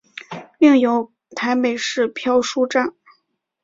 [0.57, 2.95] 另有台北市漂书站。